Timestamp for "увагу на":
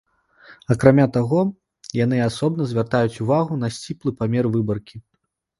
3.27-3.73